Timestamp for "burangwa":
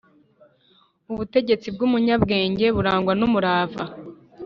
2.75-3.13